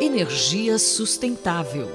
Energia 0.00 0.78
sustentável. 0.78 1.88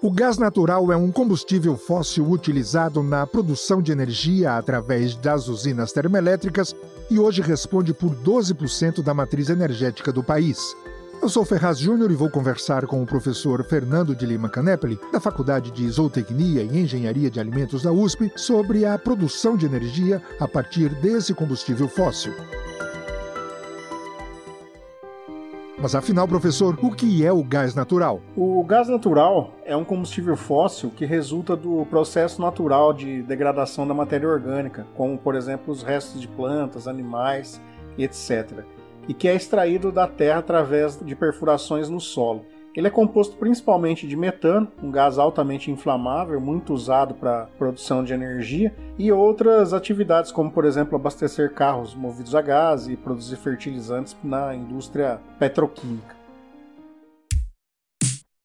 O 0.00 0.08
gás 0.08 0.38
natural 0.38 0.92
é 0.92 0.96
um 0.96 1.10
combustível 1.10 1.76
fóssil 1.76 2.30
utilizado 2.30 3.02
na 3.02 3.26
produção 3.26 3.82
de 3.82 3.90
energia 3.90 4.56
através 4.56 5.16
das 5.16 5.48
usinas 5.48 5.90
termoelétricas 5.90 6.76
e 7.10 7.18
hoje 7.18 7.42
responde 7.42 7.92
por 7.92 8.14
12% 8.14 9.02
da 9.02 9.12
matriz 9.12 9.50
energética 9.50 10.12
do 10.12 10.22
país. 10.22 10.76
Eu 11.20 11.28
sou 11.28 11.44
Ferraz 11.44 11.80
Júnior 11.80 12.12
e 12.12 12.14
vou 12.14 12.30
conversar 12.30 12.86
com 12.86 13.02
o 13.02 13.06
professor 13.06 13.64
Fernando 13.64 14.14
de 14.14 14.24
Lima 14.24 14.48
Canepli, 14.48 14.96
da 15.12 15.18
Faculdade 15.18 15.72
de 15.72 15.90
Zootecnia 15.90 16.62
e 16.62 16.78
Engenharia 16.78 17.28
de 17.28 17.40
Alimentos 17.40 17.82
da 17.82 17.90
USP, 17.90 18.30
sobre 18.36 18.86
a 18.86 18.96
produção 18.96 19.56
de 19.56 19.66
energia 19.66 20.22
a 20.38 20.46
partir 20.46 20.88
desse 21.00 21.34
combustível 21.34 21.88
fóssil. 21.88 22.32
Mas 25.80 25.94
afinal, 25.94 26.26
professor, 26.26 26.76
o 26.82 26.90
que 26.90 27.24
é 27.24 27.32
o 27.32 27.40
gás 27.44 27.72
natural? 27.72 28.20
O 28.36 28.64
gás 28.64 28.88
natural 28.88 29.54
é 29.64 29.76
um 29.76 29.84
combustível 29.84 30.36
fóssil 30.36 30.90
que 30.90 31.06
resulta 31.06 31.54
do 31.54 31.86
processo 31.86 32.40
natural 32.40 32.92
de 32.92 33.22
degradação 33.22 33.86
da 33.86 33.94
matéria 33.94 34.28
orgânica, 34.28 34.84
como 34.96 35.16
por 35.16 35.36
exemplo 35.36 35.72
os 35.72 35.84
restos 35.84 36.20
de 36.20 36.26
plantas, 36.26 36.88
animais, 36.88 37.60
etc. 37.96 38.64
E 39.06 39.14
que 39.14 39.28
é 39.28 39.36
extraído 39.36 39.92
da 39.92 40.08
terra 40.08 40.40
através 40.40 40.98
de 40.98 41.14
perfurações 41.14 41.88
no 41.88 42.00
solo. 42.00 42.44
Ele 42.76 42.86
é 42.86 42.90
composto 42.90 43.36
principalmente 43.36 44.06
de 44.06 44.16
metano, 44.16 44.70
um 44.82 44.90
gás 44.90 45.18
altamente 45.18 45.70
inflamável, 45.70 46.40
muito 46.40 46.72
usado 46.72 47.14
para 47.14 47.48
produção 47.58 48.04
de 48.04 48.12
energia, 48.12 48.74
e 48.98 49.10
outras 49.10 49.72
atividades, 49.72 50.30
como 50.30 50.50
por 50.50 50.64
exemplo 50.64 50.96
abastecer 50.96 51.52
carros 51.54 51.94
movidos 51.94 52.34
a 52.34 52.42
gás 52.42 52.86
e 52.86 52.96
produzir 52.96 53.36
fertilizantes 53.36 54.16
na 54.22 54.54
indústria 54.54 55.20
petroquímica. 55.38 56.16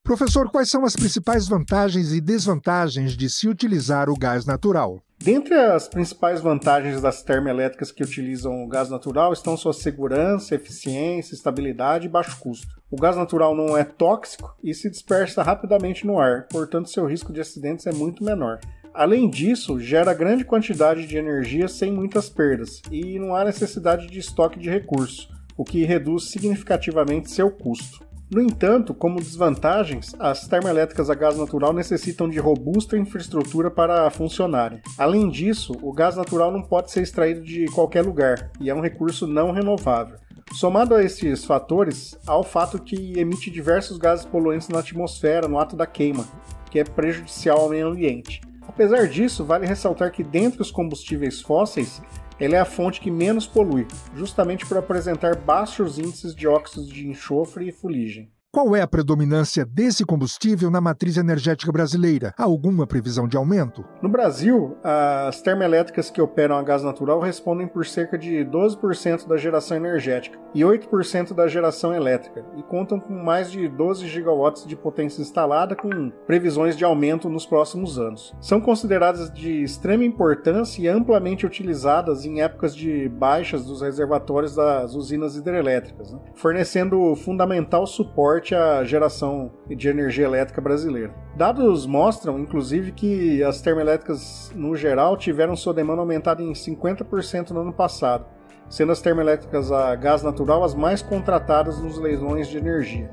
Professor, 0.03 0.49
quais 0.49 0.69
são 0.69 0.83
as 0.83 0.95
principais 0.95 1.47
vantagens 1.47 2.11
e 2.11 2.19
desvantagens 2.19 3.15
de 3.15 3.29
se 3.29 3.47
utilizar 3.47 4.09
o 4.09 4.17
gás 4.17 4.45
natural? 4.45 5.01
Dentre 5.23 5.53
as 5.53 5.87
principais 5.87 6.41
vantagens 6.41 6.99
das 6.99 7.23
termoelétricas 7.23 7.93
que 7.93 8.03
utilizam 8.03 8.61
o 8.61 8.67
gás 8.67 8.89
natural 8.89 9.31
estão 9.31 9.55
sua 9.55 9.71
segurança, 9.71 10.53
eficiência, 10.53 11.33
estabilidade 11.33 12.07
e 12.07 12.09
baixo 12.09 12.37
custo. 12.41 12.67
O 12.91 12.97
gás 12.97 13.15
natural 13.15 13.55
não 13.55 13.77
é 13.77 13.85
tóxico 13.85 14.53
e 14.61 14.73
se 14.73 14.89
dispersa 14.89 15.41
rapidamente 15.41 16.05
no 16.05 16.19
ar, 16.19 16.45
portanto 16.49 16.89
seu 16.89 17.05
risco 17.05 17.31
de 17.31 17.39
acidentes 17.39 17.87
é 17.87 17.93
muito 17.93 18.21
menor. 18.21 18.59
Além 18.93 19.29
disso, 19.29 19.79
gera 19.79 20.13
grande 20.13 20.43
quantidade 20.43 21.07
de 21.07 21.15
energia 21.15 21.69
sem 21.69 21.89
muitas 21.89 22.29
perdas 22.29 22.81
e 22.91 23.17
não 23.17 23.33
há 23.33 23.45
necessidade 23.45 24.07
de 24.07 24.19
estoque 24.19 24.59
de 24.59 24.69
recursos, 24.69 25.29
o 25.55 25.63
que 25.63 25.85
reduz 25.85 26.31
significativamente 26.31 27.31
seu 27.31 27.49
custo. 27.49 28.05
No 28.33 28.41
entanto, 28.41 28.95
como 28.95 29.19
desvantagens, 29.19 30.15
as 30.17 30.47
termoelétricas 30.47 31.07
a 31.07 31.13
gás 31.13 31.37
natural 31.37 31.71
necessitam 31.71 32.27
de 32.27 32.39
robusta 32.39 32.97
infraestrutura 32.97 33.69
para 33.69 34.09
funcionarem. 34.09 34.81
Além 34.97 35.29
disso, 35.29 35.77
o 35.83 35.93
gás 35.93 36.15
natural 36.15 36.51
não 36.51 36.63
pode 36.63 36.89
ser 36.89 37.03
extraído 37.03 37.43
de 37.43 37.67
qualquer 37.67 38.01
lugar 38.03 38.49
e 38.59 38.71
é 38.71 38.73
um 38.73 38.81
recurso 38.81 39.27
não 39.27 39.51
renovável. 39.51 40.17
Somado 40.53 40.95
a 40.95 41.03
esses 41.03 41.45
fatores, 41.45 42.17
há 42.25 42.35
o 42.35 42.41
fato 42.41 42.79
que 42.79 43.13
emite 43.19 43.51
diversos 43.51 43.99
gases 43.99 44.25
poluentes 44.25 44.67
na 44.67 44.79
atmosfera 44.79 45.47
no 45.47 45.59
ato 45.59 45.75
da 45.75 45.85
queima, 45.85 46.25
que 46.71 46.79
é 46.79 46.83
prejudicial 46.83 47.59
ao 47.59 47.69
meio 47.69 47.87
ambiente. 47.87 48.41
Apesar 48.67 49.07
disso, 49.07 49.45
vale 49.45 49.67
ressaltar 49.67 50.11
que 50.11 50.23
dentre 50.23 50.59
os 50.59 50.71
combustíveis 50.71 51.39
fósseis, 51.39 52.01
ele 52.39 52.55
é 52.55 52.59
a 52.59 52.65
fonte 52.65 52.99
que 52.99 53.11
menos 53.11 53.45
polui, 53.45 53.87
justamente 54.15 54.65
por 54.65 54.77
apresentar 54.77 55.35
baixos 55.35 55.99
índices 55.99 56.35
de 56.35 56.47
óxidos 56.47 56.89
de 56.89 57.07
enxofre 57.07 57.67
e 57.67 57.71
fuligem. 57.71 58.32
Qual 58.55 58.75
é 58.75 58.83
a 58.83 58.87
predominância 58.87 59.65
desse 59.65 60.05
combustível 60.05 60.69
na 60.69 60.79
matriz 60.79 61.17
energética 61.17 61.71
brasileira? 61.71 62.35
Há 62.37 62.43
alguma 62.43 62.85
previsão 62.85 63.27
de 63.27 63.35
aumento? 63.35 63.83
No 63.99 64.07
Brasil, 64.07 64.77
as 64.83 65.41
termoelétricas 65.41 66.11
que 66.11 66.21
operam 66.21 66.55
a 66.55 66.61
gás 66.61 66.83
natural 66.83 67.19
respondem 67.19 67.65
por 67.65 67.83
cerca 67.83 68.15
de 68.15 68.45
12% 68.45 69.27
da 69.27 69.37
geração 69.37 69.75
energética 69.75 70.37
e 70.53 70.61
8% 70.61 71.33
da 71.33 71.47
geração 71.47 71.95
elétrica 71.95 72.45
e 72.55 72.61
contam 72.61 72.99
com 72.99 73.11
mais 73.11 73.51
de 73.51 73.67
12 73.67 74.07
gigawatts 74.07 74.67
de 74.67 74.75
potência 74.75 75.23
instalada 75.23 75.75
com 75.75 76.11
previsões 76.27 76.77
de 76.77 76.85
aumento 76.85 77.27
nos 77.29 77.47
próximos 77.47 77.97
anos. 77.97 78.35
São 78.39 78.61
consideradas 78.61 79.33
de 79.33 79.63
extrema 79.63 80.05
importância 80.05 80.79
e 80.79 80.87
amplamente 80.87 81.43
utilizadas 81.43 82.23
em 82.23 82.43
épocas 82.43 82.75
de 82.75 83.09
baixas 83.09 83.65
dos 83.65 83.81
reservatórios 83.81 84.53
das 84.53 84.93
usinas 84.93 85.35
hidrelétricas, 85.35 86.11
né? 86.11 86.19
fornecendo 86.35 87.15
fundamental 87.15 87.87
suporte 87.87 88.42
forte 88.43 88.53
a 88.53 88.83
geração 88.83 89.51
de 89.65 89.87
energia 89.87 90.25
elétrica 90.25 90.59
brasileira. 90.59 91.13
Dados 91.35 91.85
mostram, 91.85 92.37
inclusive, 92.37 92.91
que 92.91 93.41
as 93.41 93.61
termoelétricas, 93.61 94.51
no 94.53 94.75
geral, 94.75 95.15
tiveram 95.15 95.55
sua 95.55 95.73
demanda 95.73 96.01
aumentada 96.01 96.43
em 96.43 96.51
50% 96.51 97.51
no 97.51 97.61
ano 97.61 97.73
passado, 97.73 98.25
sendo 98.69 98.91
as 98.91 99.01
termoelétricas 99.01 99.71
a 99.71 99.95
gás 99.95 100.21
natural 100.21 100.63
as 100.63 100.75
mais 100.75 101.01
contratadas 101.01 101.79
nos 101.79 101.97
leilões 101.97 102.49
de 102.49 102.57
energia. 102.57 103.09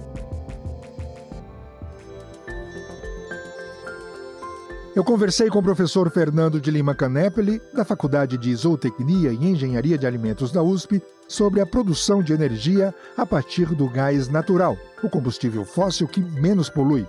Eu 4.95 5.05
conversei 5.05 5.49
com 5.49 5.61
o 5.61 5.63
professor 5.63 6.11
Fernando 6.11 6.61
de 6.61 6.69
Lima 6.69 6.97
Canepeli, 6.97 7.63
da 7.73 7.85
Faculdade 7.85 8.37
de 8.37 8.53
Zootecnia 8.53 9.31
e 9.31 9.37
Engenharia 9.37 9.97
de 9.97 10.05
Alimentos 10.05 10.51
da 10.51 10.65
USP, 10.65 11.01
sobre 11.29 11.61
a 11.61 11.67
produção 11.67 12.21
de 12.21 12.33
energia 12.33 12.93
a 13.17 13.25
partir 13.25 13.67
do 13.67 13.89
gás 13.89 14.29
natural, 14.29 14.77
o 15.01 15.09
combustível 15.09 15.65
fóssil 15.65 16.09
que 16.09 16.21
menos 16.21 16.69
polui. 16.69 17.07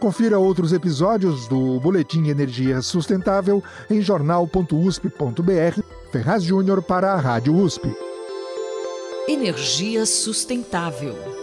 Confira 0.00 0.40
outros 0.40 0.72
episódios 0.72 1.46
do 1.46 1.78
Boletim 1.78 2.28
Energia 2.28 2.82
Sustentável 2.82 3.62
em 3.88 4.00
jornal.usp.br. 4.00 5.82
Ferraz 6.10 6.42
Júnior 6.42 6.82
para 6.82 7.12
a 7.12 7.16
Rádio 7.16 7.54
USP. 7.54 7.94
Energia 9.28 10.04
Sustentável. 10.04 11.39